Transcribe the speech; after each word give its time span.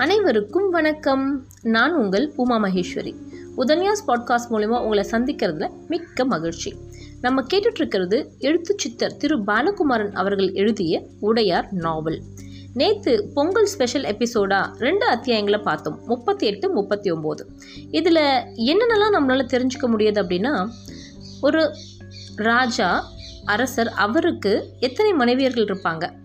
அனைவருக்கும் 0.00 0.70
வணக்கம். 0.70 1.46
நான் 1.62 1.94
உங்கள் 1.94 2.32
பூமா 2.38 2.50
மகேஸ்வரி. 2.50 3.14
உதன்யாஸ் 3.56 4.04
பாட்காஸ்ட் 4.06 4.50
மூலிமா 4.50 4.80
உங்களை 4.80 5.06
சந்திக்கிறதுல 5.10 5.70
மிக்க 5.88 6.24
மகிழ்ச்சி. 6.24 6.74
நம்ம 7.20 7.42
கேட்டுட்ருக்கிறது 7.42 8.26
எழுத்து 8.38 8.74
சித்தர் 8.78 9.16
திரு 9.16 9.38
பாலகுமாரன் 9.38 10.12
அவர்கள் 10.12 10.52
எழுதிய 10.52 11.02
உடையார் 11.20 11.72
நாவல். 11.72 12.20
நேற்று 12.74 13.30
பொங்கல் 13.34 13.66
ஸ்பெஷல் 13.66 14.02
எபிசோடா 14.02 14.76
ரெண்டு 14.78 15.10
அத்தியாயங்களை 15.10 15.62
பார்த்தோம். 15.62 16.00
முப்பத்தி 16.06 16.46
எட்டு 16.46 16.70
முப்பத்தி 16.70 17.12
ஒம்பது 17.12 17.40
இதில் 17.90 18.42
என்னென்னலாம் 18.56 19.12
நம்மளால் 19.12 19.52
தெரிஞ்சுக்க 19.52 19.86
முடியுது 19.86 20.22
அப்படின்னா 20.22 20.68
ஒரு 21.40 21.74
ராஜா 22.36 23.04
அரசர் 23.44 23.88
அவருக்கு 23.88 24.66
எத்தனை 24.80 25.12
மனைவியர்கள் 25.12 25.64
இருப்பாங்க? 25.64 26.18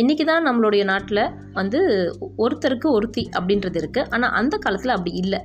இன்றைக்கி 0.00 0.24
தான் 0.24 0.46
நம்மளுடைய 0.48 0.84
நாட்டில் 0.84 1.22
வந்து 1.52 1.80
ஒருத்தருக்கு 2.38 2.88
ஒருத்தி 2.90 3.30
அப்படின்றது 3.38 3.78
இருக்குது 3.82 4.08
ஆனால் 4.10 4.34
அந்த 4.40 4.58
காலத்தில் 4.58 4.94
அப்படி 4.96 5.12
இல்லை. 5.22 5.40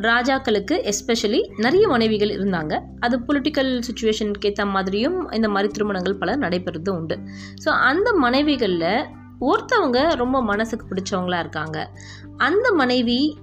ராஜாக்களுக்கு 0.00 0.74
எஸ்பெஷலி 0.90 1.40
நிறைய 1.56 1.88
மனைவிகள் 1.88 2.32
இருந்தாங்க. 2.36 2.74
அது 3.00 3.18
பொலிட்டிக்கல் 3.18 3.70
சுச்சுவேஷனுக்கு 3.88 4.50
ஏற்ற 4.50 4.64
மாதிரியும் 4.66 5.30
இந்த 5.32 5.48
மாதிரி 5.48 5.72
திருமணங்கள் 5.72 6.16
பல 6.16 6.36
நடைபெறுறது 6.36 6.90
உண்டு. 6.98 7.18
ஸோ 7.64 7.70
அந்த 7.90 8.12
மனைவிகளில் 8.24 9.06
ஒருத்தவங்க 9.50 10.14
ரொம்ப 10.22 10.42
மனசுக்கு 10.42 10.86
பிடிச்சவங்களா 10.90 11.38
இருக்காங்க. 11.38 11.78
அந்த 12.48 12.66
மனைவி 12.72 13.38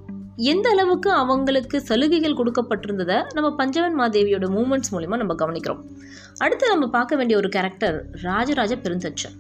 எந்த 0.52 0.68
அளவுக்கு 0.70 1.10
அவங்களுக்கு 1.12 1.78
சலுகைகள் 1.82 2.38
கொடுக்கப்பட்டிருந்ததை 2.40 3.18
நம்ம 3.34 3.48
பஞ்சவன் 3.56 3.98
மாதேவியோட 4.02 4.48
மூமெண்ட்ஸ் 4.58 4.92
மூலிமா 4.96 5.18
நம்ம 5.18 5.34
கவனிக்கிறோம். 5.34 5.82
அடுத்து 6.44 6.74
நம்ம 6.74 6.88
பார்க்க 6.88 7.16
வேண்டிய 7.16 7.38
ஒரு 7.38 7.50
கேரக்டர் 7.50 7.98
ராஜராஜ 8.22 8.76
பெருந்தச்சன். 8.76 9.36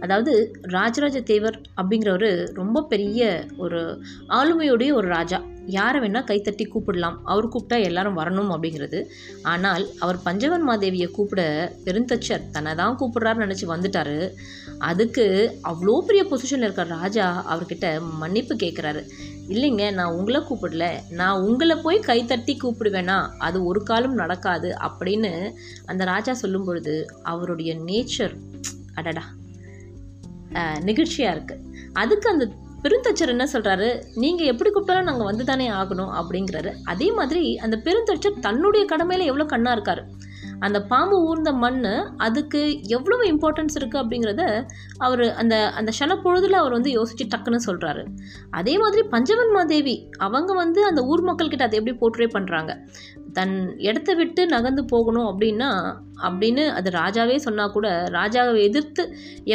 அதாவது 0.00 0.32
ராஜராஜ 0.62 1.20
தேவர் 1.20 1.56
அப்படிங்கிறவர் 1.76 2.28
ரொம்ப 2.52 2.82
பெரிய 2.82 3.48
ஒரு 3.56 3.80
ஆளுமையுடைய 4.28 4.92
ஒரு 4.92 5.08
ராஜா. 5.08 5.40
யாரை 5.66 5.98
வேணால் 6.00 6.28
கைத்தட்டி 6.30 6.64
கூப்பிடலாம். 6.68 7.16
அவர் 7.24 7.48
கூப்பிட்டா 7.48 7.82
எல்லாரும் 7.82 8.18
வரணும் 8.18 8.50
அப்படிங்கிறது. 8.54 9.00
ஆனால் 9.42 9.86
அவர் 9.98 10.22
பஞ்சவன் 10.22 10.68
மாதேவியை 10.68 11.10
கூப்பிட 11.10 11.42
பெருந்தச்சர் 11.84 12.50
தன்னை 12.50 12.74
தான் 12.74 12.98
கூப்பிட்றாருன்னு 13.00 13.46
நினச்சி 13.46 13.66
வந்துட்டாரு. 13.66 14.30
அதுக்கு 14.78 15.26
அவ்வளோ 15.62 16.00
பெரிய 16.00 16.24
பொசிஷனில் 16.30 16.66
இருக்கிற 16.68 16.86
ராஜா 16.88 17.26
அவர்கிட்ட 17.54 18.00
மன்னிப்பு 18.00 18.54
கேட்குறாரு 18.54 19.02
இல்லைங்க 19.48 19.92
நான் 19.92 20.12
உங்களை 20.12 20.40
கூப்பிடல. 20.40 20.86
நான் 21.10 21.40
உங்களை 21.40 21.76
போய் 21.76 22.06
கைத்தட்டி 22.06 22.54
கூப்பிடுவேனா? 22.64 23.18
அது 23.38 23.64
ஒரு 23.64 23.82
காலம் 23.82 24.14
நடக்காது 24.14 24.70
அப்படின்னு 24.88 25.32
அந்த 25.86 26.04
ராஜா 26.04 26.34
சொல்லும் 26.34 26.64
பொழுது 26.64 26.94
அவருடைய 27.22 27.74
நேச்சர் 27.74 28.36
அடடா 28.94 29.24
நிகழ்ச்சியாக 30.88 31.34
இருக்குது 31.36 31.62
அதுக்கு 31.92 32.28
அந்த 32.30 32.44
பெருந்தச்சர் 32.84 33.32
என்ன 33.34 33.44
சொல்கிறாரு 33.52 33.88
நீங்கள் 34.14 34.46
எப்படி 34.46 34.70
கூப்பிட்டாலும் 34.70 35.08
நாங்கள் 35.08 35.28
வந்து 35.30 35.44
தானே 35.44 35.70
ஆகணும் 35.70 36.12
அப்படிங்கிறாரு. 36.20 36.70
அதே 36.84 37.12
மாதிரி 37.12 37.42
அந்த 37.58 37.76
பெருந்தச்சர் 37.84 38.40
தன்னுடைய 38.40 38.84
கடமையில் 38.84 39.26
எவ்வளோ 39.26 39.44
கண்ணாக 39.44 39.72
இருக்கார். 39.72 40.02
அந்த 40.60 40.78
பாம்பு 40.82 41.16
ஊர்ந்த 41.22 41.52
மண் 41.62 41.78
அதுக்கு 42.16 42.60
எவ்வளவு 42.88 43.22
இம்பார்ட்டன்ஸ் 43.32 43.76
இருக்குது 43.78 44.02
அப்படிங்கிறத 44.02 44.42
அவர் 44.98 45.24
அந்த 45.34 45.54
அந்த 45.78 45.90
ஷனப்பொழுதில் 45.98 46.60
அவர் 46.60 46.72
வந்து 46.72 46.90
யோசித்து 46.90 47.26
டக்குன்னு 47.26 47.66
சொல்கிறாரு 47.66 48.02
அதே 48.50 48.74
மாதிரி 48.78 49.02
பஞ்சவன் 49.08 49.52
மாதேவி 49.52 49.96
அவங்க 50.18 50.52
வந்து 50.54 50.82
அந்த 50.84 51.02
ஊர் 51.02 51.24
மக்கள்கிட்ட 51.28 51.68
அதை 51.68 51.78
எப்படி 51.78 51.96
போர்ட்ரே 52.00 52.28
பண்ணுறாங்க 52.36 52.74
தன் 53.32 53.56
இடத்த 53.80 54.10
விட்டு 54.14 54.42
நகர்ந்து 54.46 54.84
போகணும் 54.84 55.28
அப்படின்னா 55.30 55.70
அப்படின்னு 56.22 56.62
அது 56.78 56.90
ராஜாவே 56.90 57.36
சொன்னால் 57.46 57.70
கூட 57.70 57.88
ராஜாவை 58.10 58.62
எதிர்த்து 58.68 59.02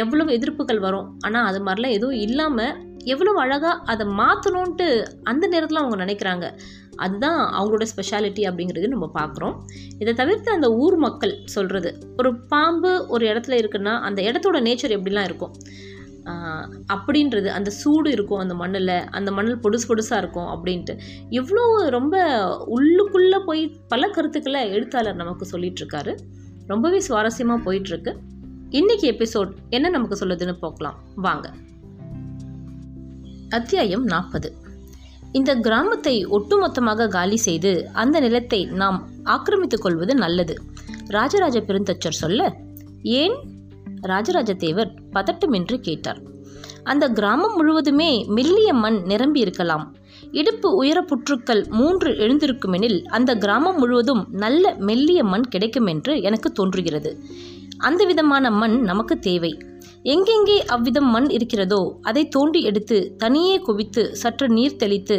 எவ்வளவு 0.02 0.30
எதிர்ப்புகள் 0.32 0.84
வரும்? 0.86 1.08
ஆனால் 1.20 1.46
அது 1.46 1.60
மாதிரிலாம் 1.66 1.96
எதுவும் 1.98 2.20
இல்லாமல் 2.20 2.74
எவ்வளோ 3.04 3.32
அழகாக 3.40 3.82
அதை 3.84 4.04
மாற்றணுன்ட்டு 4.20 4.86
அந்த 5.22 5.44
நேரத்தில் 5.46 5.80
அவங்க 5.82 5.96
நினைக்கிறாங்க. 6.04 6.46
அதுதான் 6.96 7.40
அவங்களோட 7.54 7.86
ஸ்பெஷாலிட்டி 7.96 8.42
அப்படிங்கிறது 8.50 8.86
நம்ம 8.86 9.10
பார்க்குறோம். 9.14 9.56
இதை 9.98 10.14
தவிர்த்து 10.14 10.50
அந்த 10.50 10.74
ஊர் 10.74 10.96
மக்கள் 10.96 11.34
சொல்கிறது 11.44 12.14
ஒரு 12.16 12.30
பாம்பு 12.46 13.06
ஒரு 13.08 13.26
இடத்துல 13.26 13.58
இருக்குன்னா 13.60 14.00
அந்த 14.00 14.22
இடத்தோட 14.22 14.56
நேச்சர் 14.56 14.96
எப்படிலாம் 14.98 15.28
இருக்கும்? 15.30 15.54
அப்படின்றது 16.92 17.46
அந்த 17.46 17.70
சூடு 17.70 18.10
இருக்கும் 18.10 18.38
அந்த 18.38 18.54
மண்ணில் 18.54 18.88
அந்த 18.88 19.32
மண்ணில் 19.32 19.56
பொடுசு 19.56 19.86
பொடுசாக 19.88 20.16
இருக்கும் 20.16 20.48
அப்படின்ட்டு. 20.54 20.94
இவ்வளோ 21.30 21.64
ரொம்ப 21.88 22.16
உள்ளுக்குள்ளே 22.76 23.38
போய் 23.46 23.62
பல 23.88 24.08
கருத்துக்களை 24.08 24.70
எழுத்தாளர் 24.70 25.14
நமக்கு 25.14 25.46
சொல்லிகிட்ருக்காரு 25.52 26.14
ரொம்பவே 26.66 27.00
சுவாரஸ்யமாக 27.08 27.64
போயிட்டுருக்கு 27.66 28.16
இன்றைக்கி 28.70 29.06
எபிசோட் 29.12 29.52
என்ன 29.70 29.88
நமக்கு 29.88 30.26
சொல்லுதுன்னு 30.26 30.58
பார்க்கலாம் 30.58 30.98
வாங்க. 31.16 31.52
அத்தியாயம் 33.50 34.04
நாற்பது. 34.04 34.52
இந்த 35.36 35.52
கிராமத்தை 35.56 36.14
ஒட்டுமொத்தமாக 36.26 37.08
காலி 37.08 37.36
செய்து 37.36 37.70
அந்த 37.92 38.20
நிலத்தை 38.20 38.60
நாம் 38.64 38.98
ஆக்கிரமித்துக் 39.24 39.80
கொள்வது 39.80 40.14
நல்லது. 40.14 40.54
ராஜராஜ 41.08 41.56
பெருந்தச்சர் 41.60 42.20
சொல்ல 42.22 42.56
ஏன்? 43.02 43.36
ராஜராஜ 44.02 44.54
தேவர் 44.54 44.92
பதட்டமின்றி 45.12 45.76
கேட்டார். 45.80 46.20
அந்த 46.82 47.04
கிராமம் 47.08 47.54
முழுவதுமே 47.54 48.10
மெல்லிய 48.28 48.72
மண் 48.72 48.98
நிரம்பி 49.04 49.40
இருக்கலாம். 49.40 49.84
இடுப்பு 50.32 50.68
உயர 50.74 50.98
புற்றுக்கள் 51.02 51.62
மூன்று 51.70 52.10
எழுந்திருக்குமெனில் 52.24 52.98
அந்த 53.08 53.30
கிராமம் 53.36 53.78
முழுவதும் 53.78 54.22
நல்ல 54.44 54.74
மெல்லிய 54.78 55.22
மண் 55.24 55.46
கிடைக்கும் 55.54 55.86
என்று 55.86 56.14
எனக்கு 56.22 56.50
தோன்றுகிறது. 56.52 57.12
அந்த 57.78 58.02
விதமான 58.04 58.50
மண் 58.50 58.76
நமக்கு 58.80 59.18
தேவை. 59.18 59.52
எங்கெங்கே 60.06 60.56
அவ்விதம் 60.66 61.08
மண் 61.10 61.28
இருக்கிறதோ 61.28 61.78
அதை 62.02 62.22
தோண்டி 62.28 62.60
எடுத்து 62.62 62.98
தனியே 63.18 63.56
குவித்து 63.58 64.02
சற்று 64.12 64.48
நீர் 64.48 64.76
தெளித்து 64.76 65.16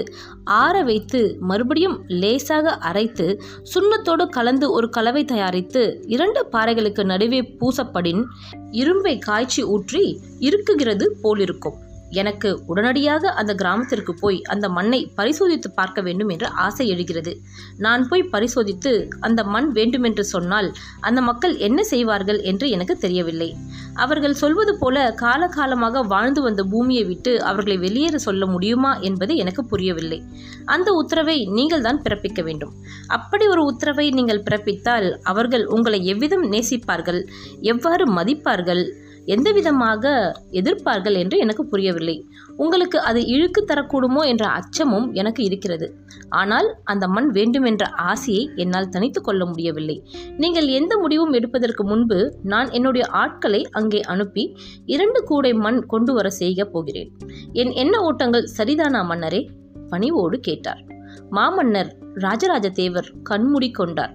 ஆற 0.57 0.83
வைத்து 0.83 1.21
மறுபடியும் 1.39 1.97
லேசாக 2.07 2.75
அரைத்து 2.89 3.27
சுண்ணத்தோடு 3.73 4.25
கலந்து 4.29 4.71
ஒரு 4.71 4.89
கலவை 4.89 5.25
தயாரித்து 5.25 5.83
இரண்டு 6.07 6.43
பாறைகளுக்கு 6.51 7.03
நடுவே 7.03 7.41
பூசப்படின் 7.59 8.23
இரும்பை 8.71 9.17
காய்ச்சி 9.17 9.63
ஊற்றி 9.63 10.05
இருக்குகிறது 10.39 11.07
போலிருக்கும். 11.21 11.77
எனக்கு 12.11 12.63
உடனடியாக 12.65 13.31
அந்த 13.31 13.53
கிராமத்திற்கு 13.53 14.13
போய் 14.13 14.41
அந்த 14.41 14.69
மண்ணை 14.69 15.11
பரிசோதித்து 15.15 15.71
பார்க்க 15.71 16.01
வேண்டும் 16.01 16.29
என்ற 16.29 16.47
ஆசை 16.47 16.87
எழுகிறது. 16.87 17.33
நான் 17.77 18.07
போய் 18.07 18.23
பரிசோதித்து 18.23 19.09
அந்த 19.19 19.43
மண் 19.43 19.71
வேண்டுமென்று 19.71 20.25
சொன்னால் 20.25 20.73
அந்த 20.99 21.21
மக்கள் 21.21 21.57
என்ன 21.57 21.83
செய்வார்கள் 21.83 22.39
என்று 22.41 22.69
எனக்கு 22.69 22.97
தெரியவில்லை. 22.97 23.55
அவர்கள் 23.93 24.33
சொல்வது 24.33 24.77
போல 24.77 25.15
காலகாலமாக 25.21 26.05
வாழ்ந்து 26.07 26.41
வந்த 26.41 26.63
பூமியை 26.63 27.03
விட்டு 27.03 27.43
அவர்களை 27.43 27.77
வெளியேற 27.77 28.17
சொல்ல 28.17 28.45
முடியுமா 28.45 28.97
என்பது 28.99 29.35
எனக்கு 29.35 29.65
புரியவில்லை. 29.65 30.23
அந்த 30.65 30.91
உத்தரவை 30.93 31.45
நீங்கள் 31.45 31.81
தான் 31.81 32.01
பிறப்பிக்க 32.01 32.43
வேண்டும். 32.43 32.73
அப்படி 33.07 33.47
ஒரு 33.47 33.63
உத்தரவை 33.63 34.11
நீங்கள் 34.11 34.43
பிறப்பித்தால் 34.43 35.17
அவர்கள் 35.23 35.65
உங்களை 35.65 36.05
எவ்விதம் 36.05 36.45
நேசிப்பார்கள் 36.51 37.27
எவ்வாறு 37.61 38.13
மதிப்பார்கள் 38.13 39.05
எந்த 39.33 39.51
விதமாக 39.51 40.05
எதிர்ப்பார்கள் 40.51 41.17
என்று 41.17 41.37
எனக்கு 41.37 41.63
புரியவில்லை. 41.65 42.17
உங்களுக்கு 42.55 42.97
அது 43.01 43.21
இழுக்கு 43.25 43.61
தரக்கூடுமோ 43.67 44.21
என்ற 44.25 44.45
அச்சமும் 44.47 45.07
எனக்கு 45.13 45.43
இருக்கிறது. 45.43 45.87
ஆனால் 46.29 46.67
அந்த 46.83 47.07
மண் 47.07 47.29
வேண்டுமென்ற 47.31 47.85
ஆசையை 47.87 48.43
என்னால் 48.55 48.89
தனித்து 48.89 49.21
கொள்ள 49.21 49.45
முடியவில்லை. 49.45 49.97
நீங்கள் 50.37 50.67
எந்த 50.79 50.97
முடிவும் 50.97 51.33
எடுப்பதற்கு 51.33 51.83
முன்பு 51.83 52.19
நான் 52.43 52.69
என்னுடைய 52.69 53.07
ஆட்களை 53.23 53.61
அங்கே 53.71 54.01
அனுப்பி 54.01 54.45
இரண்டு 54.85 55.21
கூடை 55.23 55.53
மண் 55.53 55.79
கொண்டு 55.85 56.13
வர 56.13 56.29
செய்ய 56.29 56.65
போகிறேன். 56.65 57.11
என் 57.53 57.73
எண்ண 57.83 58.01
ஓட்டங்கள் 58.01 58.47
சரிதானா 58.57 59.03
மன்னரே? 59.05 59.41
பணிவோடு 59.89 60.39
கேட்டார். 60.39 60.81
மாமன்னர் 61.29 61.91
ராஜராஜ 62.13 62.67
தேவர் 62.69 63.09
கண்மூடி 63.23 63.69
கொண்டார். 63.71 64.13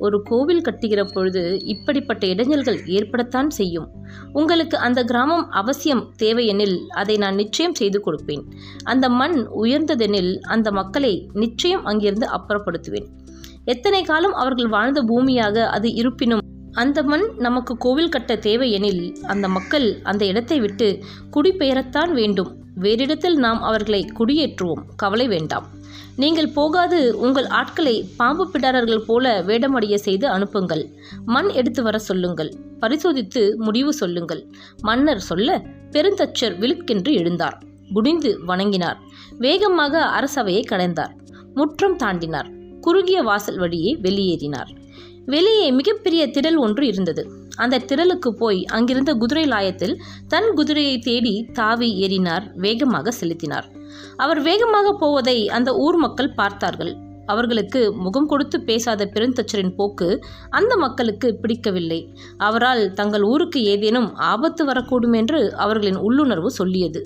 ஒரு 0.00 0.18
கோவில் 0.22 0.62
கட்டுகிற 0.62 1.00
பொழுது 1.12 1.42
இப்படிப்பட்ட 1.64 2.26
இடைஞ்சல்கள் 2.26 2.78
ஏற்படத்தான் 2.96 3.50
செய்யும். 3.58 3.88
உங்களுக்கு 4.32 4.76
அந்த 4.78 5.00
கிராமம் 5.04 5.46
அவசியம் 5.50 6.02
தேவையெனில் 6.16 6.76
அதை 6.90 7.16
நான் 7.16 7.34
நிச்சயம் 7.34 7.74
செய்து 7.74 7.98
கொடுப்பேன். 8.06 8.44
அந்த 8.84 9.08
மண் 9.20 9.38
உயர்ந்ததெனில் 9.62 10.32
அந்த 10.54 10.70
மக்களை 10.72 11.12
நிச்சயம் 11.34 11.84
அங்கிருந்து 11.84 12.28
அப்புறப்படுத்துவேன். 12.36 13.08
எத்தனை 13.64 14.02
காலம் 14.02 14.32
அவர்கள் 14.32 14.68
வாழ்ந்த 14.68 15.00
பூமியாக 15.02 15.66
அது 15.76 15.88
இருப்பினும் 15.94 16.44
அந்த 16.72 16.98
மண் 17.02 17.24
நமக்கு 17.38 17.72
கோவில் 17.76 18.14
கட்ட 18.14 18.36
தேவையெனில் 18.36 19.04
அந்த 19.22 19.46
மக்கள் 19.48 19.86
அந்த 20.02 20.22
இடத்தை 20.24 20.60
விட்டு 20.60 20.88
குடிபெயரத்தான் 21.34 22.12
வேண்டும். 22.12 22.50
வேறிடத்தில் 22.80 23.36
நாம் 23.36 23.60
அவர்களை 23.62 24.00
குடியேற்றுவோம். 24.18 24.82
கவலை 24.96 25.28
வேண்டாம். 25.28 25.66
நீங்கள் 26.22 26.54
போகாது 26.58 26.98
உங்கள் 27.18 27.48
ஆட்களை 27.60 27.94
பாம்பு 28.16 28.44
பிடாரர்கள் 28.52 29.06
போல 29.06 29.26
வேடமடைய 29.42 29.94
செய்து 30.06 30.26
அனுப்புங்கள். 30.28 30.84
மண் 31.26 31.50
எடுத்து 31.60 31.82
வர 31.82 31.98
சொல்லுங்கள். 31.98 32.50
பரிசோதித்து 32.80 33.42
முடிவு 33.58 33.92
சொல்லுங்கள். 33.92 34.42
மன்னர் 34.80 35.22
சொல்ல 35.30 35.58
பெருந்தச்சர் 35.92 36.56
விழுக்கென்று 36.62 37.12
எழுந்தார். 37.20 37.58
குடிந்து 37.92 38.30
வணங்கினார். 38.46 38.98
வேகமாக 39.38 40.02
அரசவையை 40.18 40.62
கடைந்தார் 40.64 41.14
முற்றம் 41.54 41.96
தாண்டினார். 41.96 42.50
குறுகிய 42.80 43.20
வாசல் 43.22 43.58
வழியே 43.58 43.92
வெளியேறினார். 44.02 44.70
வெளியே 45.30 45.66
மிகப்பெரிய 45.70 46.22
திடல் 46.26 46.58
ஒன்று 46.58 46.84
இருந்தது. 46.86 47.22
அந்த 47.56 47.80
திடலுக்கு 47.88 48.30
போய் 48.38 48.60
அங்கிருந்த 48.66 49.12
குதிரை 49.14 49.44
லாயத்தில் 49.44 49.94
தன் 50.28 50.48
குதிரையை 50.54 50.96
தேடி 50.98 51.34
தாவி 51.52 51.88
ஏறினார் 52.04 52.44
வேகமாக 52.54 53.10
செலுத்தினார். 53.10 53.66
அவர் 54.16 54.40
வேகமாக 54.40 54.88
போவதை 55.00 55.38
அந்த 55.48 55.70
ஊர் 55.76 55.96
மக்கள் 55.96 56.34
பார்த்தார்கள். 56.34 56.92
அவர்களுக்கு 57.32 57.80
முகம் 58.04 58.26
கொடுத்து 58.26 58.58
பேசாத 58.60 59.06
பெருந்தச்சரின் 59.14 59.74
போக்கு 59.76 60.08
அந்த 60.50 60.72
மக்களுக்கு 60.76 61.28
பிடிக்கவில்லை. 61.42 62.00
அவரால் 62.38 62.82
தங்கள் 62.92 63.22
ஊருக்கு 63.22 63.60
ஏதேனும் 63.64 64.08
ஆபத்து 64.32 64.64
வரக்கூடும் 64.66 65.16
என்று 65.16 65.40
அவர்களின் 65.56 66.00
உள்ளுணர்வு 66.06 66.50
சொல்லியது. 66.50 67.02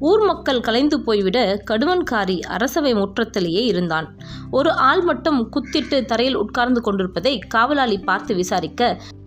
ஊர் 0.00 0.24
மக்கள் 0.24 0.60
கலைந்து 0.60 0.96
போய்விட 1.00 1.38
கடுவன்காரி 1.70 2.38
அரசவை 2.56 2.94
முற்றத்திலேயே 2.94 3.64
இருந்தான். 3.64 4.08
ஒரு 4.50 4.72
ஆள் 4.90 5.02
மட்டும் 5.02 5.40
குத்திட்டு 5.56 6.04
தரையில் 6.04 6.40
உட்கார்ந்து 6.44 6.80
கொண்டிருப்பதை 6.80 7.34
காவலாளி 7.38 7.98
பார்த்து 7.98 8.34
விசாரிக்க 8.34 8.82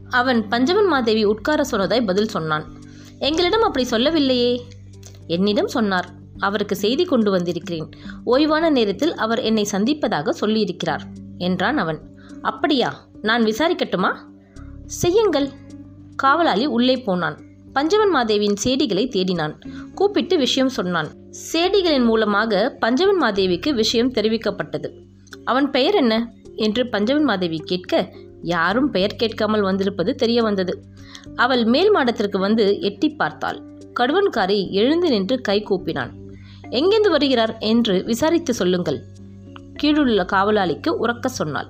அவன் 0.10 0.42
பஞ்சவன் 0.48 0.88
மாதேவி 0.88 1.24
உட்கார 1.24 1.62
சொன்னதாய் 1.72 2.10
பதில் 2.10 2.34
சொன்னான். 2.36 2.66
எங்களிடம் 3.20 3.62
அப்படி 3.62 3.86
சொல்லவில்லையே. 3.86 4.52
என்னிடம் 5.28 5.74
சொன்னார். 5.78 6.10
அவருக்கு 6.40 6.76
செய்தி 6.76 7.06
கொண்டு 7.06 7.32
வந்திருக்கிறேன். 7.32 7.90
ஓய்வான 8.26 8.70
நேரத்தில் 8.70 9.16
அவர் 9.16 9.40
என்னை 9.40 9.68
சந்திப்பதாக 9.72 10.30
சொல்லியிருக்கிறார் 10.42 11.02
என்றான் 11.38 11.78
அவன். 11.78 12.00
அப்படியா? 12.42 13.08
நான் 13.22 13.44
விசாரிக்கட்டுமா? 13.44 14.16
செய்யுங்கள். 14.86 15.50
காவலாளி 16.16 16.66
உள்ளே 16.66 16.98
போனான். 16.98 17.46
பஞ்சவன் 17.74 18.10
மாதேவியின் 18.10 18.58
சேடிகளை 18.64 19.10
தேடினான். 19.10 19.54
கூப்பிட்டு 19.96 20.38
விஷயம் 20.38 20.70
சொன்னான். 20.70 21.08
சேடிகளின் 21.54 22.06
மூலமாக 22.06 22.78
பஞ்சவன் 22.80 23.22
மாதேவிக்கு 23.22 23.74
விஷயம் 23.74 24.14
தெரிவிக்கப்பட்டது. 24.14 24.90
அவன் 25.44 25.72
பெயர் 25.72 25.94
என்ன? 25.94 26.32
என்று 26.56 26.88
பஞ்சவன் 26.88 27.24
மாதேவி 27.24 27.58
கேட்க 27.58 28.14
யாரும் 28.42 28.92
பெயர் 28.92 29.16
கேட்காமல் 29.16 29.62
வந்திருப்பது 29.62 30.16
தெரிய 30.16 30.42
வந்தது. 30.42 30.84
அவள் 31.36 31.66
மேல் 31.66 31.92
மாடத்திற்கு 31.92 32.40
வந்து 32.40 32.80
எட்டி 32.80 33.10
பார்த்தாள். 33.10 33.62
கடுவன்காரி 34.00 34.70
எழுந்து 34.70 35.10
நின்று 35.10 35.42
கை 35.42 35.64
கூப்பினான். 35.64 36.10
எங்கேந்து 36.72 37.10
வருகிறார் 37.10 37.58
என்று 37.58 38.04
விசாரித்து 38.06 38.54
சொல்லுங்கள். 38.54 39.04
கீழுள்ள 39.84 40.26
காவலாளிக்கு 40.26 40.90
உறக்க 41.00 41.26
சொன்னாள். 41.26 41.70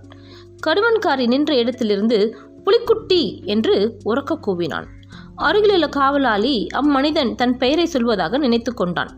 கடுவன்காரி 0.68 1.28
நின்ற 1.28 1.56
இடத்திலிருந்து 1.56 2.38
புலிக்குட்டி 2.66 3.44
என்று 3.44 4.00
உறக்க 4.06 4.40
கூவினான். 4.48 4.88
அருகிலுள்ள 5.36 5.90
காவலாளி 5.90 6.68
அம்மனிதன் 6.72 7.36
தன் 7.36 7.58
பெயரை 7.58 7.90
சொல்வதாக 7.94 8.38
நினைத்து 8.38 8.74
கொண்டான். 8.74 9.12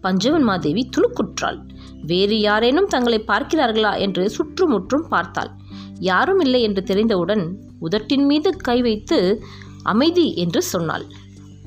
பஞ்சவன் 0.00 0.42
மாதேவி 0.42 0.88
துணுக்குற்றாள். 0.96 1.58
வேறு 2.02 2.40
யாரேனும் 2.40 2.86
தங்களை 2.86 3.24
பார்க்கிறார்களா 3.26 3.98
என்று 3.98 4.30
சுற்றுமுற்றும் 4.30 5.08
பார்த்தாள். 5.08 5.50
யாரும் 5.98 6.40
இல்லை 6.40 6.62
என்று 6.62 6.82
தெரிந்தவுடன் 6.82 7.58
உதட்டின் 7.80 8.24
மீது 8.24 8.56
கை 8.56 8.82
வைத்து 8.82 9.42
அமைதி 9.82 10.34
என்று 10.34 10.62
சொன்னாள். 10.62 11.04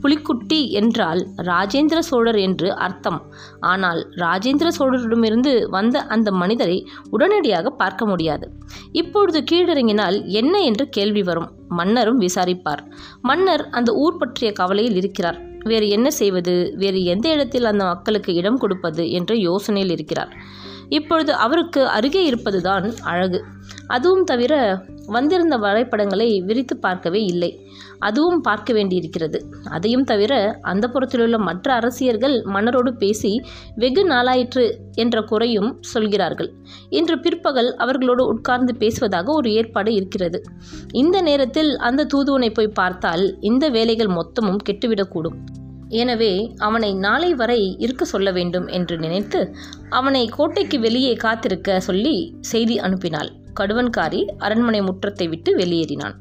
புலிக்குட்டி 0.01 0.69
என்றால் 0.69 1.27
ராஜேந்திர 1.37 1.99
சோழர் 1.99 2.39
என்று 2.39 2.75
அர்த்தம். 2.75 3.21
ஆனால் 3.59 4.09
ராஜேந்திர 4.15 4.67
சோழரிடமிருந்து 4.79 5.69
வந்த 5.69 6.01
அந்த 6.01 6.31
மனிதரை 6.31 6.87
உடனடியாக 7.09 7.69
பார்க்க 7.69 8.05
முடியாது. 8.05 8.51
இப்பொழுது 8.91 9.43
கீழிறங்கினால் 9.51 10.25
என்ன 10.25 10.57
என்று 10.59 10.89
கேள்வி 10.89 11.23
வரும். 11.23 11.51
மன்னரும் 11.69 12.21
விசாரிப்பார். 12.21 12.83
மன்னர் 13.21 13.69
அந்த 13.69 13.93
ஊர் 13.93 14.17
பற்றிய 14.17 14.51
கவலையில் 14.51 14.95
இருக்கிறார். 14.95 15.39
வேறு 15.63 15.89
என்ன 15.89 16.11
செய்வது? 16.11 16.73
வேறு 16.75 17.03
எந்த 17.03 17.29
இடத்தில் 17.29 17.65
அந்த 17.65 17.83
மக்களுக்கு 17.83 18.33
இடம் 18.33 18.57
கொடுப்பது 18.57 19.11
என்ற 19.11 19.35
யோசனையில் 19.35 19.91
இருக்கிறார். 19.91 20.33
இப்பொழுது 20.89 21.33
அவருக்கு 21.33 21.87
அருகே 21.87 22.25
இருப்பதுதான் 22.25 22.93
அழகு. 23.03 23.45
அதுவும் 23.87 24.23
தவிர 24.23 24.53
வந்திருந்த 25.09 25.55
வரைபடங்களை 25.57 26.27
விரித்து 26.47 26.75
பார்க்கவே 26.77 27.21
இல்லை. 27.23 27.51
அதுவும் 27.99 28.41
பார்க்க 28.41 28.73
வேண்டியிருக்கிறது. 28.73 29.39
அதையும் 29.69 30.03
தவிர 30.03 30.33
அந்த 30.61 30.85
புறத்திலுள்ள 30.87 31.37
மற்ற 31.37 31.67
அரசியர்கள் 31.73 32.35
மன்னரோடு 32.53 32.91
பேசி 32.97 33.31
வெகு 33.75 34.03
நாளாயிற்று 34.05 34.65
என்ற 34.95 35.21
குறையும் 35.21 35.71
சொல்கிறார்கள். 35.91 36.49
இன்று 36.89 37.17
பிற்பகல் 37.19 37.71
அவர்களோடு 37.75 38.25
உட்கார்ந்து 38.25 38.75
பேசுவதாக 38.75 39.33
ஒரு 39.33 39.51
ஏற்பாடு 39.51 39.93
இருக்கிறது. 39.93 40.41
இந்த 40.91 41.17
நேரத்தில் 41.21 41.71
அந்த 41.77 42.07
தூதுவனை 42.15 42.51
போய் 42.51 42.77
பார்த்தால் 42.81 43.25
இந்த 43.41 43.65
வேலைகள் 43.69 44.11
மொத்தமும் 44.19 44.63
கெட்டுவிடக்கூடும். 44.69 45.39
எனவே 46.01 46.33
அவனை 46.57 46.89
நாளை 47.05 47.29
வரை 47.33 47.61
இருக்க 47.79 48.03
சொல்ல 48.05 48.31
வேண்டும் 48.31 48.67
என்று 48.67 48.95
நினைத்து 48.97 49.39
அவனை 49.89 50.23
கோட்டைக்கு 50.37 50.79
வெளியே 50.79 51.13
காத்திருக்க 51.13 51.79
சொல்லி 51.79 52.15
செய்தி 52.51 52.75
அனுப்பினாள். 52.79 53.31
கடுவன்காரி 53.59 54.25
அரண்மனை 54.37 54.81
முற்றத்தை 54.81 55.29
விட்டு 55.29 55.57
வெளியேறினான். 55.57 56.15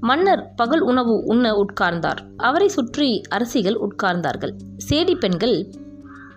மன்னர் 0.00 0.52
பகல் 0.56 0.80
உணவு 0.80 1.22
உண்ண 1.24 1.64
உட்கார்ந்தார். 1.64 2.20
அவரை 2.36 2.68
சுற்றி 2.68 3.20
அரசிகள் 3.30 3.78
உட்கார்ந்தார்கள். 3.80 4.52
சேடி 4.88 5.14
பெண்கள் 5.18 5.56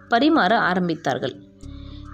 பரிமாற 0.09 0.53
ஆரம்பித்தார்கள். 0.71 1.35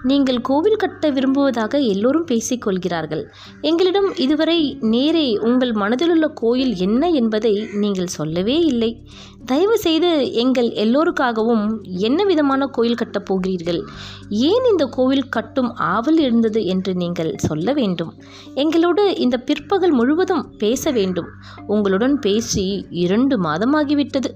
நீங்கள் 0.02 0.40
கோவில் 0.40 0.76
கட்ட 0.76 1.10
விரும்புவதாக 1.10 1.78
எல்லோரும் 1.78 2.26
பேசிக்கொள்கிறார்கள். 2.26 3.24
எங்களிடம் 3.60 4.16
இதுவரை 4.16 4.78
நேரே 4.80 5.38
உங்கள் 5.38 5.72
மனதிலுள்ள 5.72 6.28
கோயில் 6.34 6.74
என்ன 6.76 7.08
என்பதை 7.08 7.68
நீங்கள் 7.72 8.06
சொல்லவே 8.06 8.58
இல்லை. 8.58 9.06
தயவு 9.44 9.78
செய்து 9.78 10.32
எங்கள் 10.32 10.70
எல்லோருக்காகவும் 10.70 11.82
என்ன 11.82 12.24
விதமான 12.24 12.66
கோயில் 12.66 12.94
கட்டப் 12.94 13.26
போகிறீர்கள்? 13.26 13.84
ஏன் 14.28 14.64
இந்த 14.70 14.86
கோவில் 14.86 15.28
கட்டும் 15.28 15.74
ஆவல் 15.74 16.18
இருந்தது 16.18 16.64
என்று 16.64 16.94
நீங்கள் 16.94 17.34
சொல்ல 17.36 17.72
வேண்டும். 17.72 18.14
எங்களோடு 18.54 19.16
இந்த 19.16 19.38
பிற்பகல் 19.38 19.90
முழுவதும் 19.90 20.54
பேச 20.58 20.90
வேண்டும். 20.90 21.26
உங்களுடன் 21.66 22.18
பேசி 22.18 22.86
இரண்டு 22.90 23.42
மாதமாகிவிட்டது. 23.42 24.30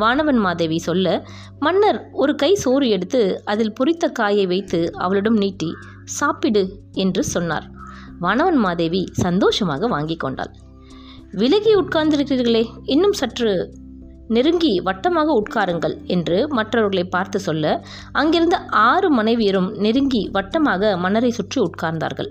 வானவன் 0.00 0.40
மாதேவி 0.46 0.78
சொல்ல 0.86 1.06
மன்னர் 1.64 1.98
ஒரு 2.22 2.32
கை 2.34 2.50
சோறு 2.62 2.86
எடுத்து 2.96 3.20
அதில் 3.44 3.76
பொரித்த 3.78 4.10
காயை 4.18 4.44
வைத்து 4.52 4.80
அவளிடம் 5.04 5.38
நீட்டி 5.42 5.70
சாப்பிடு 6.18 6.62
என்று 7.04 7.22
சொன்னார். 7.34 7.66
வானவன் 8.20 8.60
மாதேவி 8.66 9.02
சந்தோஷமாக 9.24 9.88
வாங்கி 9.94 10.16
கொண்டாள். 10.16 10.52
விலகி 11.32 11.72
உட்கார்ந்திருக்கிறீர்களே 11.74 12.64
இன்னும் 12.94 13.16
சற்று 13.20 13.52
நெருங்கி 14.36 14.72
வட்டமாக 14.86 15.34
உட்காருங்கள் 15.40 15.94
என்று 16.14 16.38
மற்றவர்களை 16.56 17.04
பார்த்து 17.14 17.38
சொல்ல 17.40 17.64
அங்கிருந்த 18.12 18.56
ஆறு 18.88 19.08
மனைவியரும் 19.18 19.70
நெருங்கி 19.84 20.22
வட்டமாக 20.36 20.90
மன்னரை 21.04 21.30
சுற்றி 21.38 21.58
உட்கார்ந்தார்கள். 21.60 22.30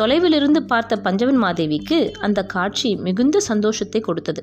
தொலைவிலிருந்து 0.00 0.60
பார்த்த 0.72 1.02
பஞ்சவன் 1.06 1.40
மாதேவிக்கு 1.44 1.98
அந்த 2.26 2.40
காட்சி 2.54 2.90
மிகுந்த 3.06 3.36
சந்தோஷத்தை 3.50 4.00
கொடுத்தது. 4.00 4.42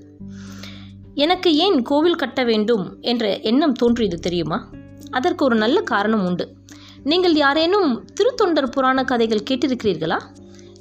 எனக்கு 1.17 1.55
ஏன் 1.55 1.81
கோவில் 1.81 2.15
கட்ட 2.15 2.43
வேண்டும் 2.43 2.97
என்ற 3.01 3.39
எண்ணம் 3.39 3.74
தோன்றியது 3.74 4.19
தெரியுமா? 4.19 4.69
அதற்கு 5.09 5.45
ஒரு 5.45 5.55
நல்ல 5.55 5.81
காரணம் 5.81 6.25
உண்டு. 6.25 6.55
நீங்கள் 7.03 7.36
யாரேனும் 7.36 8.05
திருத்தொண்டர் 8.05 8.71
புராண 8.71 9.03
கதைகள் 9.03 9.43
கேட்டிருக்கிறீர்களா? 9.50 10.19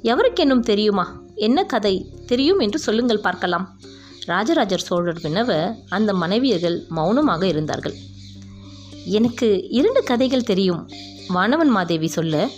எவருக்கென்னும் 0.03 0.59
தெரியுமா? 0.59 1.21
என்ன 1.35 1.63
கதை 1.63 2.05
தெரியும் 2.25 2.59
என்று 2.59 2.79
சொல்லுங்கள் 2.79 3.19
பார்க்கலாம். 3.19 3.79
ராஜராஜர் 4.25 4.79
சோழர் 4.79 5.19
வினவ 5.23 5.73
அந்த 5.89 6.13
மனைவியர்கள் 6.13 6.87
மௌனமாக 6.87 7.47
இருந்தார்கள். 7.47 7.93
எனக்கு 9.05 9.69
இரண்டு 9.69 10.03
கதைகள் 10.03 10.43
தெரியும். 10.43 10.89
வானவன் 11.27 11.69
மாதேவி 11.69 12.07
சொல்ல 12.07 12.49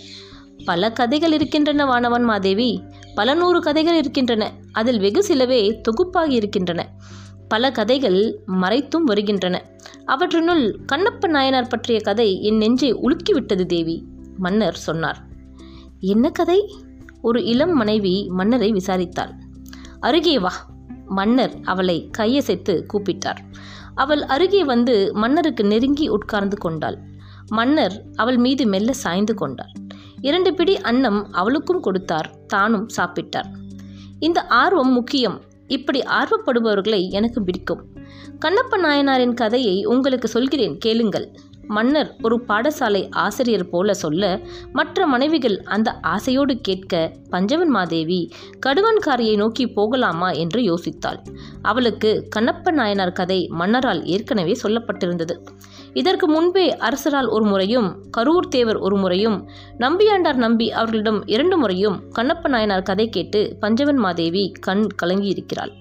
பல 0.64 0.92
கதைகள் 0.92 1.32
இருக்கின்றன 1.32 1.84
வானவன் 1.84 2.22
மாதேவி. 2.22 2.82
பல 3.14 3.34
நூறு 3.34 3.60
கதைகள் 3.60 3.96
இருக்கின்றன. 3.96 4.52
அதில் 4.72 4.98
வெகு 4.98 5.24
சிலவே 5.28 5.80
தொகுப்பாகி 5.82 6.30
இருக்கின்றன. 6.30 6.88
பல 7.50 7.70
கதைகள் 7.70 8.20
மறைத்தும் 8.46 9.04
வருகின்றன. 9.04 9.56
அவற்றினுள் 10.06 10.64
கண்ணப்ப 10.92 11.28
நாயனார் 11.28 11.66
பற்றிய 11.66 12.00
கதை 12.00 12.42
என் 12.42 12.56
நெஞ்சை 12.56 12.90
உலுக்கிவிட்டது 12.94 13.64
தேவி 13.66 13.96
மன்னர் 14.38 14.76
சொன்னார். 14.76 15.18
என்ன 16.00 16.30
கதை? 16.30 16.60
ஒரு 17.22 17.44
இளம் 17.44 17.74
மனைவி 17.76 18.14
மன்னரை 18.28 18.68
விசாரித்தாள். 18.72 19.32
அருகே 20.00 20.38
வா 20.38 20.52
மன்னர் 21.06 21.54
அவளை 21.64 22.10
கையசைத்து 22.18 22.74
கூப்பிட்டார். 22.92 23.40
அவள் 23.94 24.22
அருகே 24.22 24.64
வந்து 24.64 24.94
மன்னருக்கு 25.14 25.64
நெருங்கி 25.64 26.08
உட்கார்ந்து 26.08 26.56
கொண்டாள். 26.56 26.98
மன்னர் 27.48 27.96
அவள் 28.16 28.36
மீது 28.36 28.66
மெல்ல 28.66 28.92
சாய்ந்து 28.92 29.34
கொண்டார். 29.34 29.72
இரண்டு 30.20 30.54
பிடி 30.54 30.78
அன்னம் 30.80 31.20
அவளுக்கும் 31.32 31.80
கொடுத்தார் 31.80 32.30
தானும் 32.46 32.88
சாப்பிட்டார். 32.96 33.50
இந்த 34.18 34.46
ஆர்வம் 34.46 34.92
முக்கியம் 34.92 35.40
இப்படி 35.70 36.00
ஆர்வப்படுபவர்களை 36.00 37.08
எனக்கு 37.10 37.42
பிடிக்கும். 37.42 37.82
கண்ணப்ப 38.44 38.78
நாயனாரின் 38.78 39.34
கதையை 39.34 39.84
உங்களுக்கு 39.84 40.28
சொல்கிறேன் 40.28 40.78
கேளுங்கள். 40.78 41.26
மன்னர் 41.70 42.08
ஒரு 42.22 42.36
பாடசாலை 42.48 43.02
ஆசிரியர் 43.10 43.68
போல 43.68 43.94
சொல்ல 43.94 44.40
மற்ற 44.72 45.06
மனைவிகள் 45.06 45.56
அந்த 45.64 45.88
ஆசையோடு 46.14 46.54
கேட்க 46.60 47.12
பஞ்சவன் 47.30 47.68
மாதேவி 47.68 48.20
கடுவன்காரியை 48.66 49.36
நோக்கி 49.36 49.64
போகலாமா? 49.68 50.30
என்று 50.30 50.60
யோசித்தாள். 50.60 51.20
அவளுக்கு 51.62 52.10
கண்ணப்ப 52.36 52.70
நாயனார் 52.70 53.12
கதை 53.12 53.48
மன்னரால் 53.50 54.04
ஏற்கனவே 54.04 54.54
சொல்லப்பட்டிருந்தது. 54.62 55.34
இதற்கு 55.92 56.28
முன்பே 56.28 56.76
அரசரால் 56.76 57.28
ஒரு 57.28 57.44
முறையும் 57.44 57.88
கரூர் 58.16 58.48
தேவர் 58.48 58.76
ஒரு 58.76 58.96
முறையும் 58.96 59.38
நம்பியாண்டார் 59.78 60.40
நம்பி 60.46 60.72
அவர்களிடம் 60.72 61.26
இரண்டு 61.26 61.58
முறையும் 61.58 61.98
கண்ணப்ப 62.14 62.48
நாயனார் 62.48 62.82
கதை 62.82 63.08
கேட்டு 63.08 63.56
பஞ்சவன் 63.60 63.96
மாதேவி 63.96 64.52
கண் 64.60 64.86
கலங்கியிருக்கிறாள். 65.02 65.72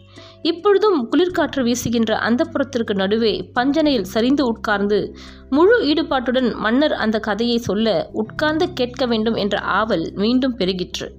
இப்பொழுதும் 0.41 1.09
குளிர்காற்று 1.11 1.63
வீசுகின்ற 1.63 2.17
அந்த 2.17 2.43
புறத்திற்கு 2.43 2.95
நடுவே 2.95 3.51
பஞ்சனையில் 3.53 4.11
சரிந்து 4.13 4.45
உட்கார்ந்து 4.45 5.15
முழு 5.49 5.83
ஈடுபாட்டுடன் 5.83 6.55
மன்னர் 6.55 6.93
அந்த 6.93 7.19
கதையை 7.19 7.57
சொல்ல 7.57 8.09
உட்கார்ந்து 8.13 8.73
கேட்க 8.73 9.05
வேண்டும் 9.05 9.35
என்ற 9.35 9.57
ஆவல் 9.59 10.11
மீண்டும் 10.15 10.57
பெருகிற்று. 10.57 11.09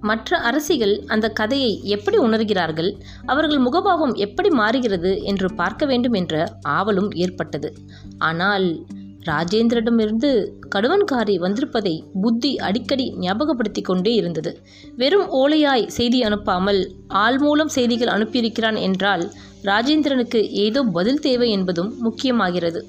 மற்ற 0.00 0.38
அரசிகள் 0.38 1.04
அந்த 1.06 1.28
கதையை 1.28 1.80
எப்படி 1.84 2.18
உணர்கிறார்கள்? 2.18 3.00
அவர்கள் 3.26 3.58
முகபாவம் 3.58 4.14
எப்படி 4.14 4.48
மாறுகிறது 4.48 5.22
என்று 5.22 5.54
பார்க்க 5.54 5.86
வேண்டும் 5.86 6.12
என்ற 6.12 6.48
ஆவலும் 6.68 7.14
ஏற்பட்டது. 7.14 7.74
ஆனால் 8.18 8.86
ராஜேந்திரனிடமிருந்து 9.28 10.30
கடுவன்காரி 10.74 11.34
வந்திருப்பதை 11.44 11.94
புத்தி 12.22 12.50
அடிக்கடி 12.58 13.06
ஞாபகப்படுத்தி 13.16 13.82
கொண்டே 13.82 14.12
இருந்தது. 14.14 14.50
வெறும் 14.96 15.28
ஓலையாய் 15.40 15.86
செய்தி 15.96 16.20
அனுப்பாமல் 16.22 16.80
ஆள் 17.24 17.38
மூலம் 17.38 17.72
செய்திகள் 17.76 18.14
அனுப்பியிருக்கிறான் 18.16 18.80
என்றால் 18.80 19.24
ராஜேந்திரனுக்கு 19.64 20.40
ஏதோ 20.64 20.80
பதில் 20.96 21.22
தேவை 21.26 21.48
என்பதும் 21.50 21.90
முக்கியமாகிறது. 22.06 22.82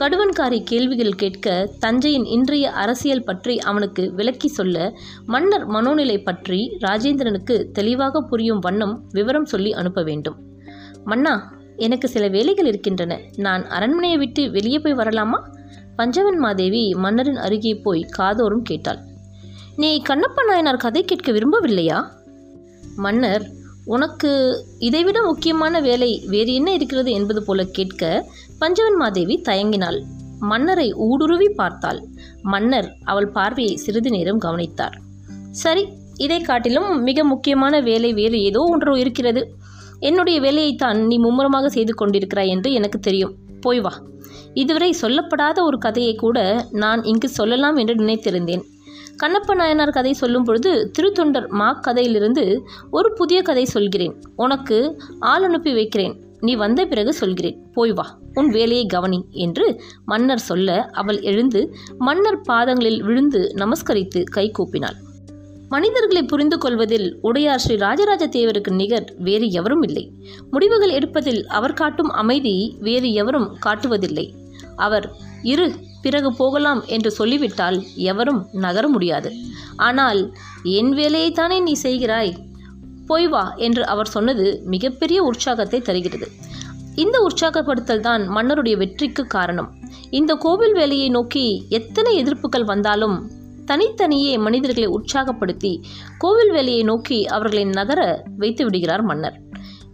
கடுவன்காரி 0.00 0.58
கேள்விகள் 0.62 1.18
கேட்க 1.22 1.48
தஞ்சையின் 1.80 2.26
இன்றைய 2.36 2.66
அரசியல் 2.82 3.24
பற்றி 3.24 3.54
அவனுக்கு 3.70 4.04
விளக்கி 4.14 4.48
சொல்ல 4.48 4.76
மன்னர் 5.26 5.66
மனோநிலை 5.66 6.18
பற்றி 6.22 6.60
ராஜேந்திரனுக்கு 6.86 7.56
தெளிவாக 7.72 8.22
புரியும் 8.30 8.62
வண்ணம் 8.66 8.94
விவரம் 9.10 9.50
சொல்லி 9.52 9.72
அனுப்ப 9.80 10.02
வேண்டும். 10.02 10.38
மன்னா 11.04 11.34
எனக்கு 11.76 12.08
சில 12.08 12.28
வேலைகள் 12.28 12.66
இருக்கின்றன. 12.66 13.20
நான் 13.36 13.66
அரண்மனையை 13.66 14.18
விட்டு 14.18 14.50
வெளியே 14.50 14.78
போய் 14.78 14.94
வரலாமா? 14.94 15.40
பஞ்சவன் 15.96 16.38
மாதேவி 16.38 16.94
மன்னரின் 16.94 17.36
அருகே 17.36 17.74
போய் 17.74 18.00
காதோறும் 18.00 18.62
கேட்டாள். 18.62 18.98
நீ 19.76 20.02
கண்ணப்ப 20.08 20.44
நாயனார் 20.46 20.76
கதை 20.76 21.02
கேட்க 21.02 21.32
விரும்பவில்லையா? 21.32 22.04
மன்னர் 22.96 23.46
உனக்கு 23.84 24.64
இதைவிட 24.78 25.22
முக்கியமான 25.22 25.80
வேலை 25.80 26.24
வேறு 26.26 26.54
என்ன 26.54 26.72
இருக்கிறது 26.72 27.10
என்பது 27.10 27.42
போல 27.42 27.64
கேட்க 27.64 28.30
பஞ்சவன் 28.58 28.96
மாதேவி 28.96 29.42
தயங்கினாள். 29.48 30.02
மன்னரை 30.38 30.92
ஊடுருவி 30.92 31.48
பார்த்தாள். 31.48 32.06
மன்னர் 32.42 32.96
அவள் 33.04 33.28
பார்வையை 33.28 33.76
சிறிது 33.76 34.10
நேரம் 34.10 34.38
கவனித்தார். 34.38 35.00
சரி 35.50 35.88
இதை 36.16 36.40
காட்டிலும் 36.40 37.02
மிக 37.02 37.24
முக்கியமான 37.24 37.80
வேலை 37.80 38.12
வேறு 38.12 38.42
ஏதோ 38.42 38.60
ஒன்று 38.60 38.98
இருக்கிறது. 38.98 39.54
என்னுடைய 40.02 40.40
வேலையைத்தான் 40.40 41.06
நீ 41.06 41.18
மும்முரமாக 41.18 41.68
செய்து 41.68 41.92
கொண்டிருக்கிறாய் 41.94 42.46
என்று 42.46 42.72
எனக்கு 42.72 42.98
தெரியும். 42.98 43.34
போய் 43.60 43.80
வா. 43.80 43.92
இதுவரை 44.54 44.94
சொல்லப்படாத 45.02 45.62
ஒரு 45.62 45.78
கதையை 45.78 46.14
கூட 46.14 46.38
நான் 46.70 47.02
இங்கு 47.02 47.28
சொல்லலாம் 47.28 47.76
என்று 47.76 47.94
நினைத்திருந்தேன். 47.94 48.62
கண்ணப்ப 49.22 49.54
நாயனார் 49.54 49.90
கதை 49.90 50.12
சொல்லும் 50.12 50.44
பொழுது 50.44 50.90
திருத்தொண்டர் 50.98 51.48
மா 51.48 51.72
கதையிலிருந்து 51.72 52.66
ஒரு 52.90 53.12
புதிய 53.12 53.42
கதை 53.42 53.64
சொல்கிறேன். 53.64 54.14
உனக்கு 54.36 55.02
ஆள் 55.18 55.42
அனுப்பி 55.42 55.74
வைக்கிறேன். 55.74 56.14
நீ 56.40 56.54
வந்த 56.54 56.86
பிறகு 56.86 57.12
சொல்கிறேன். 57.12 57.58
போய் 57.72 57.92
வா. 57.92 58.18
உன் 58.34 58.50
வேலையை 58.50 58.86
கவனி 58.86 59.24
என்று 59.30 59.80
மன்னர் 60.04 60.44
சொல்ல 60.50 60.88
அவள் 60.92 61.20
எழுந்து 61.20 61.74
மன்னர் 61.98 62.40
பாதங்களில் 62.40 63.02
விழுந்து 63.02 63.52
நமஸ்கரித்து 63.56 64.22
கை 64.24 64.52
கூப்பினாள். 64.58 64.98
மனிதர்களை 65.72 66.22
புரிந்து 66.22 66.56
கொள்வதில் 66.58 67.06
உடையார் 67.28 67.62
ஸ்ரீ 67.64 67.74
ராஜராஜ 67.76 68.24
தேவருக்கு 68.26 68.70
நிகர் 68.80 69.08
வேறு 69.26 69.46
எவரும் 69.50 69.82
இல்லை. 69.82 70.04
முடிவுகள் 70.50 70.94
எடுப்பதில் 70.98 71.40
அவர் 71.58 71.78
காட்டும் 71.80 72.10
அமைதி 72.22 72.54
வேறு 72.80 73.08
எவரும் 73.12 73.48
காட்டுவதில்லை. 73.66 74.26
அவர் 74.76 75.06
இரு 75.52 75.66
பிறகு 76.04 76.30
போகலாம் 76.40 76.80
என்று 76.86 77.10
சொல்லிவிட்டால் 77.10 77.78
எவரும் 78.12 78.40
நகர 78.64 78.84
முடியாது. 78.88 79.30
ஆனால் 79.88 80.20
என் 80.78 80.92
வேலையைத்தானே 81.00 81.58
நீ 81.62 81.74
செய்கிறாய்? 81.82 82.32
போய் 83.06 83.28
வா 83.28 83.44
என்று 83.66 83.82
அவர் 83.92 84.12
சொன்னது 84.16 84.46
மிகப்பெரிய 84.74 85.18
உற்சாகத்தை 85.22 85.80
தருகிறது. 85.80 86.26
இந்த 86.94 87.16
உற்சாகப்படுத்தல் 87.28 88.04
தான் 88.08 88.22
மன்னருடைய 88.36 88.76
வெற்றிக்கு 88.82 89.22
காரணம். 89.36 89.70
இந்த 90.10 90.32
கோவில் 90.34 90.74
வேலையை 90.80 91.08
நோக்கி 91.10 91.46
எத்தனை 91.78 92.12
எதிர்ப்புகள் 92.22 92.70
வந்தாலும் 92.72 93.16
தனித்தனியே 93.64 94.34
மனிதர்களை 94.38 94.88
உற்சாகப்படுத்தி 94.96 95.72
கோவில் 96.18 96.50
வேலையை 96.50 96.82
நோக்கி 96.82 97.18
அவர்களை 97.26 97.64
நகர 97.78 98.00
வைத்து 98.36 98.64
விடுகிறார் 98.64 99.02
மன்னர். 99.02 99.36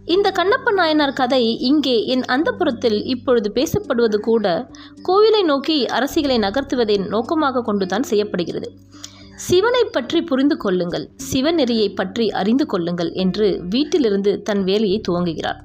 இந்த 0.05 0.27
கண்ணப்ப 0.37 0.71
நாயனார் 0.71 1.13
கதை 1.13 1.43
இங்கே 1.69 1.95
என் 2.05 2.23
அந்தப்புறத்தில் 2.35 2.99
இப்பொழுது 3.05 3.49
பேசப்படுவது 3.51 4.19
கூட 4.19 4.45
கோவிலை 5.07 5.41
நோக்கி 5.43 5.77
அரசிகளை 5.97 6.37
நகர்த்துவதை 6.45 6.95
நோக்கமாக 7.07 7.61
கொண்டுதான் 7.61 8.03
செய்யப்படுகிறது. 8.03 8.69
சிவனை 9.47 9.83
பற்றி 9.91 10.19
புரிந்து 10.21 10.55
கொள்ளுங்கள் 10.57 11.05
சிவநெறியை 11.31 11.89
பற்றி 11.95 12.25
அறிந்து 12.31 12.65
கொள்ளுங்கள் 12.65 13.11
என்று 13.13 13.47
வீட்டிலிருந்து 13.69 14.31
தன் 14.41 14.63
வேலையை 14.63 15.01
துவங்குகிறார். 15.07 15.59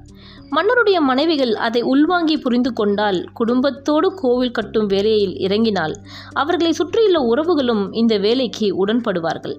மன்னருடைய 0.49 1.01
மனைவிகள் 1.01 1.53
அதை 1.53 1.81
உள்வாங்கி 1.81 2.37
புரிந்து 2.37 2.73
கொண்டால் 2.73 3.29
குடும்பத்தோடு 3.33 4.13
கோவில் 4.13 4.51
கட்டும் 4.51 4.85
வேலையில் 4.85 5.37
இறங்கினால் 5.37 5.95
அவர்களை 6.33 6.71
சுற்றியுள்ள 6.71 7.19
உறவுகளும் 7.19 7.93
இந்த 7.93 8.17
வேலைக்கு 8.17 8.85
உடன்படுவார்கள். 8.85 9.55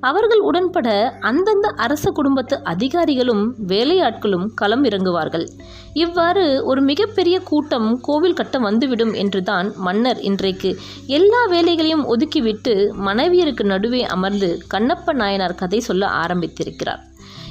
அவர்கள் 0.00 0.38
உடன்பட 0.38 1.16
அந்தந்த 1.20 1.68
அரச 1.68 2.10
குடும்பத்து 2.10 2.64
அதிகாரிகளும் 2.64 3.54
வேலையாட்களும் 3.66 4.46
களம் 4.54 4.84
இறங்குவார்கள். 4.84 5.46
இவ்வாறு 5.92 6.64
ஒரு 6.64 6.80
மிகப்பெரிய 6.80 7.40
கூட்டம் 7.40 8.00
கோவில் 8.00 8.34
கட்ட 8.34 8.58
வந்துவிடும் 8.58 9.14
என்றுதான் 9.14 9.72
மன்னர் 9.76 10.20
இன்றைக்கு 10.20 10.76
எல்லா 11.06 11.44
வேலைகளையும் 11.44 12.06
ஒதுக்கிவிட்டு 12.16 12.92
மனைவியருக்கு 13.06 13.64
நடுவே 13.64 14.04
அமர்ந்து 14.04 14.58
கண்ணப்ப 14.74 15.12
நாயனார் 15.12 15.54
கதை 15.54 15.80
சொல்ல 15.80 16.06
ஆரம்பித்திருக்கிறார். 16.06 17.02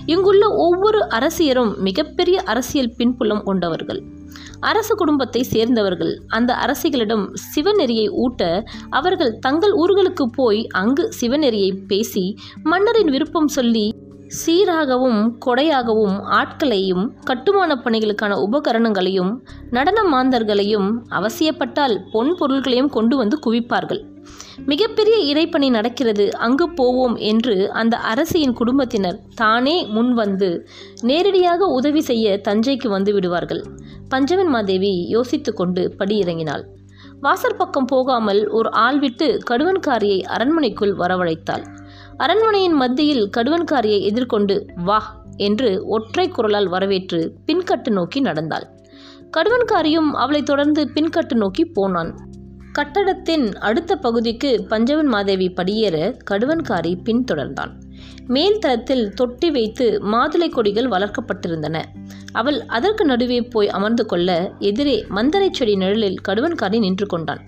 இங்குள்ள 0.07 0.45
ஒவ்வொரு 0.65 0.99
அரசியரும் 1.09 1.71
மிகப்பெரிய 1.77 2.37
அரசியல் 2.41 2.93
பின்புலம் 2.97 3.43
கொண்டவர்கள். 3.43 4.01
அரச 4.59 4.95
குடும்பத்தை 4.95 5.41
சேர்ந்தவர்கள். 5.43 6.13
அந்த 6.27 6.51
அரசிகளிடம் 6.53 7.25
சிவநெறியை 7.53 8.07
ஊட்ட 8.23 8.63
அவர்கள் 8.89 9.37
தங்கள் 9.39 9.73
ஊர்களுக்கு 9.73 10.25
போய் 10.35 10.67
அங்கு 10.67 11.09
சிவநெறியை 11.21 11.71
பேசி 11.87 12.25
மன்னரின் 12.63 13.09
விருப்பம் 13.09 13.47
சொல்லி 13.47 13.85
சீராகவும் 14.37 15.21
கொடையாகவும் 15.45 16.17
ஆட்களையும் 16.39 17.05
கட்டுமான 17.23 17.75
பணிகளுக்கான 17.75 18.33
உபகரணங்களையும் 18.47 19.31
நடன 19.69 19.99
மாந்தர்களையும் 20.13 20.89
அவசியப்பட்டால் 21.09 21.95
பொன் 22.11 22.35
பொருள்களையும் 22.39 22.89
கொண்டு 22.89 23.17
வந்து 23.17 23.39
குவிப்பார்கள். 23.45 24.01
மிகப்பெரிய 24.65 25.17
இறைப்பணி 25.33 25.69
நடக்கிறது 25.69 26.37
அங்கு 26.37 26.69
போவோம் 26.69 27.15
என்று 27.15 27.71
அந்த 27.71 27.97
அரசியின் 27.97 28.53
குடும்பத்தினர் 28.53 29.19
தானே 29.35 29.85
முன்வந்து 29.85 30.65
நேரடியாக 31.01 31.65
உதவி 31.65 32.01
செய்ய 32.01 32.41
தஞ்சைக்கு 32.43 32.87
வந்து 32.87 33.13
விடுவார்கள். 33.13 33.63
பஞ்சவன் 34.09 34.47
மாதேவி 34.47 35.07
யோசித்து 35.07 35.53
கொண்டு 35.53 35.95
படியிறங்கினாள். 35.99 36.63
வாசற்பக்கம் 37.21 37.85
போகாமல் 37.85 38.47
ஒரு 38.47 38.71
ஆள் 38.71 38.99
விட்டு 38.99 39.39
கடுவன்காரியை 39.49 40.21
அரண்மனைக்குள் 40.21 40.95
வரவழைத்தாள். 40.95 41.63
அரண்மனையின் 42.17 42.73
மத்தியில் 42.73 43.29
கடுவன்காரியை 43.37 44.01
எதிர்கொண்டு 44.01 44.65
வா 44.75 45.23
என்று 45.37 45.85
ஒற்றை 45.87 46.29
குரலால் 46.29 46.67
வரவேற்று 46.67 47.33
பின்கட்டு 47.45 47.89
நோக்கி 47.89 48.19
நடந்தாள். 48.19 48.67
கடுவன்காரியும் 49.37 50.11
அவளை 50.11 50.43
தொடர்ந்து 50.43 50.89
பின்கட்டு 50.93 51.33
நோக்கி 51.33 51.65
போனான். 51.65 52.17
கட்டடத்தின் 52.77 53.57
அடுத்த 53.57 53.95
பகுதிக்கு 53.95 54.65
பஞ்சவன் 54.69 55.05
மாதேவி 55.05 55.51
படியேற 55.51 56.17
கடுவன்காரி 56.31 56.97
பின்தொடர்ந்தான். 57.03 57.71
மேல் 58.27 58.59
தளத்தில் 58.59 59.13
தொட்டி 59.13 59.51
வைத்து 59.51 60.01
மாதுளை 60.03 60.49
கொடிகள் 60.49 60.85
வளர்க்கப்பட்டிருந்தன. 60.85 61.83
அவள் 62.31 62.61
அதற்கு 62.61 63.05
நடுவே 63.05 63.41
போய் 63.41 63.69
அமர்ந்து 63.69 64.05
கொள்ள 64.05 64.51
எதிரே 64.59 65.05
மந்தரை 65.09 65.47
செடி 65.51 65.75
நிழலில் 65.75 66.21
கடுவன்காரி 66.27 66.79
நின்று 66.79 67.05
கொண்டான். 67.05 67.41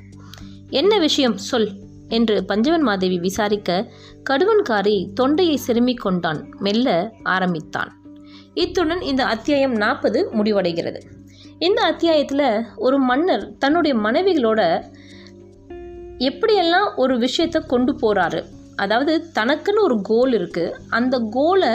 என்ன 0.69 0.99
விஷயம்? 0.99 1.37
சொல் 1.37 1.69
என்று 2.07 2.45
பஞ்சவன் 2.45 2.81
மாதேவி 2.81 3.19
விசாரிக்க 3.19 3.91
கடுவன்காரி 4.29 5.13
தொண்டையை 5.13 5.55
சிறுமிக் 5.55 6.01
கொண்டான் 6.01 6.55
மெல்ல 6.59 7.13
ஆரம்பித்தான். 7.23 8.01
இத்துடன் 8.53 9.01
இந்த 9.01 9.25
அத்தியாயம் 9.25 9.75
நாற்பது 9.75 10.29
முடிவடைகிறது. 10.31 11.01
இந்த 11.59 11.81
அத்தியாயத்தில் 11.81 12.63
ஒரு 12.75 12.99
மன்னர் 12.99 13.57
தன்னுடைய 13.57 13.97
மனைவிகளோட 13.97 14.83
எப்படியெல்லாம் 16.19 16.89
ஒரு 16.95 17.17
விஷயத்தை 17.17 17.61
கொண்டு 17.67 17.91
போகிறாரு 17.93 18.41
அதாவது 18.75 19.13
தனக்குன்னு 19.33 19.81
ஒரு 19.81 20.01
கோல் 20.01 20.31
இருக்குது 20.31 20.75
அந்த 20.89 21.15
கோலை 21.29 21.71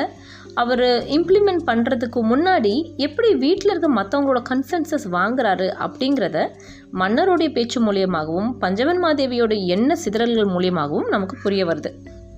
அவர் 0.55 0.83
இம்ப்ளிமெண்ட் 1.17 1.63
பண்ணுறதுக்கு 1.67 2.21
முன்னாடி 2.23 2.73
எப்படி 2.97 3.35
வீட்டில் 3.35 3.71
இருக்க 3.71 3.89
மற்றவங்களோட 3.91 4.41
கன்சென்சஸ் 4.51 5.07
வாங்குறாரு 5.11 5.69
அப்படிங்கிறத 5.87 6.47
மன்னருடைய 6.93 7.53
பேச்சு 7.53 7.81
மூலியமாகவும் 7.81 8.51
பஞ்சவன் 8.59 9.03
மாதேவியோட 9.05 9.67
எண்ண 9.67 9.97
சிதறல்கள் 10.05 10.53
மூலியமாகவும் 10.55 11.09
நமக்கு 11.09 11.37
புரிய 11.43 11.65
வருது. 11.67 11.93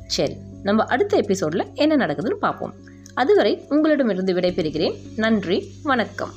சரி 0.06 0.36
நம்ம 0.62 0.84
அடுத்த 0.84 1.16
எபிசோடில் 1.16 1.66
என்ன 1.74 2.06
நடக்குதுன்னு 2.06 2.42
பார்ப்போம். 2.46 2.74
அதுவரை 3.14 3.54
உங்களிடமிருந்து 3.68 4.34
விடைபெறுகிறேன். 4.34 4.96
நன்றி 5.16 5.64
வணக்கம். 5.82 6.34